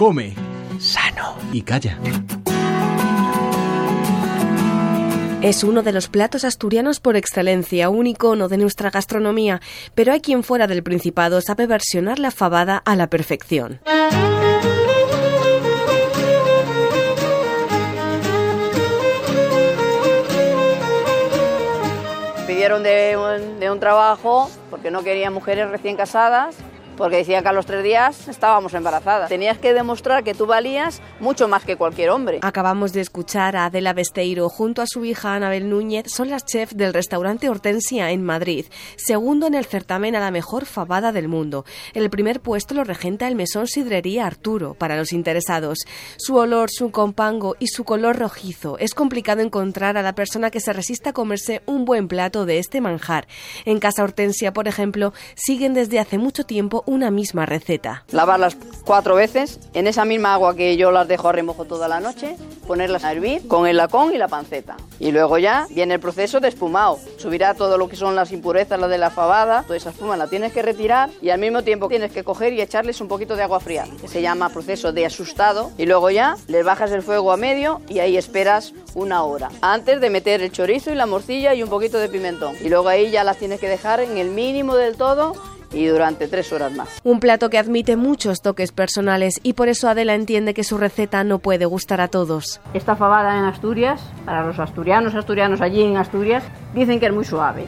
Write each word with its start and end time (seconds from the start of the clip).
Come. 0.00 0.34
Sano. 0.78 1.34
Y 1.52 1.60
calla. 1.60 1.98
Es 5.42 5.62
uno 5.62 5.82
de 5.82 5.92
los 5.92 6.08
platos 6.08 6.44
asturianos 6.44 7.00
por 7.00 7.16
excelencia, 7.16 7.90
un 7.90 8.06
icono 8.06 8.48
de 8.48 8.56
nuestra 8.56 8.88
gastronomía, 8.88 9.60
pero 9.94 10.14
hay 10.14 10.22
quien 10.22 10.42
fuera 10.42 10.66
del 10.66 10.82
Principado 10.82 11.42
sabe 11.42 11.66
versionar 11.66 12.18
la 12.18 12.30
fabada 12.30 12.78
a 12.78 12.96
la 12.96 13.08
perfección. 13.08 13.80
Pidieron 22.46 22.82
de 22.82 23.18
un, 23.18 23.60
de 23.60 23.70
un 23.70 23.78
trabajo 23.78 24.50
porque 24.70 24.90
no 24.90 25.02
querían 25.04 25.34
mujeres 25.34 25.68
recién 25.68 25.98
casadas 25.98 26.56
porque 27.00 27.16
decía 27.16 27.40
que 27.40 27.48
a 27.48 27.54
los 27.54 27.64
tres 27.64 27.82
días 27.82 28.28
estábamos 28.28 28.74
embarazadas. 28.74 29.30
Tenías 29.30 29.56
que 29.56 29.72
demostrar 29.72 30.22
que 30.22 30.34
tú 30.34 30.44
valías 30.44 31.00
mucho 31.18 31.48
más 31.48 31.64
que 31.64 31.76
cualquier 31.76 32.10
hombre. 32.10 32.40
Acabamos 32.42 32.92
de 32.92 33.00
escuchar 33.00 33.56
a 33.56 33.64
Adela 33.64 33.94
Besteiro 33.94 34.50
junto 34.50 34.82
a 34.82 34.86
su 34.86 35.06
hija 35.06 35.34
Anabel 35.34 35.70
Núñez, 35.70 36.12
son 36.12 36.28
las 36.28 36.44
chefs 36.44 36.76
del 36.76 36.92
restaurante 36.92 37.48
Hortensia 37.48 38.10
en 38.10 38.22
Madrid, 38.22 38.66
segundo 38.96 39.46
en 39.46 39.54
el 39.54 39.64
certamen 39.64 40.14
a 40.14 40.20
la 40.20 40.30
mejor 40.30 40.66
fabada 40.66 41.10
del 41.10 41.26
mundo. 41.26 41.64
El 41.94 42.10
primer 42.10 42.40
puesto 42.40 42.74
lo 42.74 42.84
regenta 42.84 43.28
el 43.28 43.34
mesón 43.34 43.66
Sidrería 43.66 44.26
Arturo 44.26 44.74
para 44.74 44.98
los 44.98 45.14
interesados. 45.14 45.78
Su 46.18 46.36
olor, 46.36 46.68
su 46.70 46.90
compango 46.90 47.56
y 47.58 47.68
su 47.68 47.84
color 47.84 48.18
rojizo. 48.18 48.76
Es 48.76 48.92
complicado 48.92 49.40
encontrar 49.40 49.96
a 49.96 50.02
la 50.02 50.14
persona 50.14 50.50
que 50.50 50.60
se 50.60 50.74
resista 50.74 51.10
a 51.10 51.14
comerse 51.14 51.62
un 51.64 51.86
buen 51.86 52.08
plato 52.08 52.44
de 52.44 52.58
este 52.58 52.82
manjar. 52.82 53.26
En 53.64 53.78
Casa 53.78 54.04
Hortensia, 54.04 54.52
por 54.52 54.68
ejemplo, 54.68 55.14
siguen 55.34 55.72
desde 55.72 55.98
hace 55.98 56.18
mucho 56.18 56.44
tiempo 56.44 56.84
una 56.90 57.12
misma 57.12 57.46
receta. 57.46 58.02
Lavarlas 58.10 58.56
cuatro 58.84 59.14
veces 59.14 59.60
en 59.74 59.86
esa 59.86 60.04
misma 60.04 60.34
agua 60.34 60.56
que 60.56 60.76
yo 60.76 60.90
las 60.90 61.06
dejo 61.06 61.28
a 61.28 61.32
remojo 61.32 61.64
toda 61.64 61.86
la 61.86 62.00
noche, 62.00 62.34
ponerlas 62.66 63.04
a 63.04 63.12
hervir 63.12 63.46
con 63.46 63.68
el 63.68 63.76
lacón 63.76 64.12
y 64.12 64.18
la 64.18 64.26
panceta. 64.26 64.76
Y 64.98 65.12
luego 65.12 65.38
ya 65.38 65.68
viene 65.70 65.94
el 65.94 66.00
proceso 66.00 66.40
de 66.40 66.48
espumado. 66.48 66.98
Subirá 67.16 67.54
todo 67.54 67.78
lo 67.78 67.88
que 67.88 67.94
son 67.94 68.16
las 68.16 68.32
impurezas, 68.32 68.80
la 68.80 68.88
de 68.88 68.98
la 68.98 69.10
fabada, 69.10 69.62
toda 69.62 69.76
esa 69.76 69.90
espuma 69.90 70.16
la 70.16 70.26
tienes 70.26 70.52
que 70.52 70.62
retirar 70.62 71.10
y 71.22 71.30
al 71.30 71.38
mismo 71.38 71.62
tiempo 71.62 71.86
tienes 71.86 72.10
que 72.10 72.24
coger 72.24 72.54
y 72.54 72.60
echarles 72.60 73.00
un 73.00 73.06
poquito 73.06 73.36
de 73.36 73.44
agua 73.44 73.60
fría, 73.60 73.86
que 74.00 74.08
se 74.08 74.20
llama 74.20 74.48
proceso 74.48 74.92
de 74.92 75.06
asustado. 75.06 75.70
Y 75.78 75.86
luego 75.86 76.10
ya 76.10 76.34
le 76.48 76.64
bajas 76.64 76.90
el 76.90 77.02
fuego 77.02 77.30
a 77.30 77.36
medio 77.36 77.80
y 77.88 78.00
ahí 78.00 78.16
esperas 78.16 78.74
una 78.94 79.22
hora. 79.22 79.48
Antes 79.60 80.00
de 80.00 80.10
meter 80.10 80.42
el 80.42 80.50
chorizo 80.50 80.90
y 80.90 80.96
la 80.96 81.06
morcilla 81.06 81.54
y 81.54 81.62
un 81.62 81.70
poquito 81.70 81.98
de 81.98 82.08
pimentón. 82.08 82.56
Y 82.64 82.68
luego 82.68 82.88
ahí 82.88 83.12
ya 83.12 83.22
las 83.22 83.36
tienes 83.36 83.60
que 83.60 83.68
dejar 83.68 84.00
en 84.00 84.18
el 84.18 84.30
mínimo 84.30 84.74
del 84.74 84.96
todo 84.96 85.34
y 85.72 85.86
durante 85.86 86.28
tres 86.28 86.52
horas 86.52 86.72
más. 86.72 86.88
Un 87.04 87.20
plato 87.20 87.50
que 87.50 87.58
admite 87.58 87.96
muchos 87.96 88.42
toques 88.42 88.72
personales 88.72 89.40
y 89.42 89.54
por 89.54 89.68
eso 89.68 89.88
Adela 89.88 90.14
entiende 90.14 90.54
que 90.54 90.64
su 90.64 90.78
receta 90.78 91.24
no 91.24 91.38
puede 91.38 91.64
gustar 91.64 92.00
a 92.00 92.08
todos. 92.08 92.60
Esta 92.74 92.96
fabada 92.96 93.38
en 93.38 93.44
Asturias, 93.44 94.00
para 94.24 94.44
los 94.44 94.58
asturianos, 94.58 95.14
asturianos 95.14 95.60
allí 95.60 95.82
en 95.82 95.96
Asturias, 95.96 96.44
dicen 96.74 97.00
que 97.00 97.06
es 97.06 97.12
muy 97.12 97.24
suave. 97.24 97.66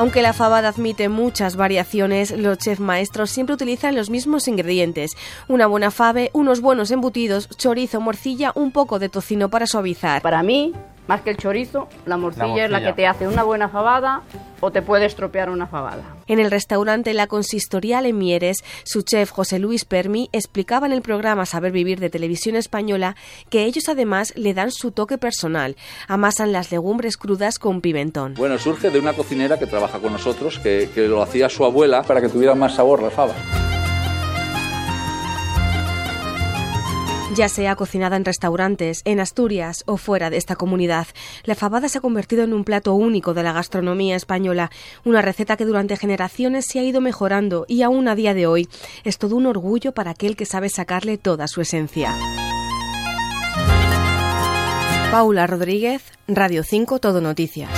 Aunque 0.00 0.22
la 0.22 0.32
fabada 0.32 0.70
admite 0.70 1.10
muchas 1.10 1.56
variaciones, 1.56 2.30
los 2.30 2.56
chefs 2.56 2.80
maestros 2.80 3.28
siempre 3.28 3.54
utilizan 3.54 3.94
los 3.94 4.08
mismos 4.08 4.48
ingredientes. 4.48 5.10
Una 5.46 5.66
buena 5.66 5.90
fave, 5.90 6.30
unos 6.32 6.62
buenos 6.62 6.90
embutidos, 6.90 7.50
chorizo, 7.50 8.00
morcilla, 8.00 8.52
un 8.54 8.72
poco 8.72 8.98
de 8.98 9.10
tocino 9.10 9.50
para 9.50 9.66
suavizar. 9.66 10.22
Para 10.22 10.42
mí, 10.42 10.72
más 11.10 11.22
que 11.22 11.30
el 11.30 11.38
chorizo, 11.38 11.88
la 12.06 12.16
morcilla, 12.16 12.46
La 12.46 12.64
es 12.66 12.70
la 12.70 12.84
que 12.84 12.92
te 12.92 13.04
hace 13.04 13.26
una 13.26 13.42
buena 13.42 13.68
fabada 13.68 14.22
o 14.60 14.70
te 14.70 14.80
puede 14.80 15.06
estropear 15.06 15.50
una 15.50 15.66
fabada. 15.66 16.04
En 16.28 16.38
el 16.38 16.52
restaurante 16.52 17.14
La 17.14 17.26
Consistorial 17.26 18.06
en 18.06 18.16
Mieres, 18.16 18.58
su 18.84 19.02
chef 19.02 19.28
José 19.30 19.58
Luis 19.58 19.84
Permi 19.84 20.28
explicaba 20.30 20.86
en 20.86 20.92
el 20.92 21.02
programa 21.02 21.46
Saber 21.46 21.72
Vivir 21.72 21.98
de 21.98 22.10
Televisión 22.10 22.54
Española 22.54 23.16
que 23.48 23.64
ellos 23.64 23.88
además 23.88 24.32
le 24.36 24.54
dan 24.54 24.70
su 24.70 24.92
toque 24.92 25.18
personal. 25.18 25.74
Amasan 26.06 26.52
las 26.52 26.70
legumbres 26.70 27.16
crudas 27.16 27.58
con 27.58 27.80
pimentón. 27.80 28.34
Bueno, 28.34 28.56
surge 28.58 28.90
de 28.90 29.00
una 29.00 29.12
cocinera 29.12 29.58
que 29.58 29.66
trabaja 29.66 29.98
con 29.98 30.12
nosotros, 30.12 30.60
que, 30.60 30.90
que 30.94 31.08
lo 31.08 31.22
hacía 31.22 31.48
su 31.48 31.64
abuela 31.64 32.04
para 32.04 32.20
que 32.20 32.28
tuviera 32.28 32.54
más 32.54 32.76
sabor 32.76 33.02
la 33.02 33.10
fava. 33.10 33.34
Ya 37.40 37.48
sea 37.48 37.74
cocinada 37.74 38.18
en 38.18 38.26
restaurantes, 38.26 39.00
en 39.06 39.18
Asturias 39.18 39.82
o 39.86 39.96
fuera 39.96 40.28
de 40.28 40.36
esta 40.36 40.56
comunidad, 40.56 41.06
la 41.44 41.54
fabada 41.54 41.88
se 41.88 41.96
ha 41.96 42.00
convertido 42.02 42.44
en 42.44 42.52
un 42.52 42.64
plato 42.64 42.92
único 42.92 43.32
de 43.32 43.42
la 43.42 43.54
gastronomía 43.54 44.14
española, 44.14 44.70
una 45.06 45.22
receta 45.22 45.56
que 45.56 45.64
durante 45.64 45.96
generaciones 45.96 46.66
se 46.66 46.80
ha 46.80 46.82
ido 46.82 47.00
mejorando 47.00 47.64
y 47.66 47.80
aún 47.80 48.08
a 48.08 48.14
día 48.14 48.34
de 48.34 48.46
hoy 48.46 48.68
es 49.04 49.16
todo 49.16 49.36
un 49.36 49.46
orgullo 49.46 49.92
para 49.92 50.10
aquel 50.10 50.36
que 50.36 50.44
sabe 50.44 50.68
sacarle 50.68 51.16
toda 51.16 51.48
su 51.48 51.62
esencia. 51.62 52.14
Paula 55.10 55.46
Rodríguez, 55.46 56.02
Radio 56.28 56.62
5 56.62 56.98
Todo 56.98 57.22
Noticias. 57.22 57.70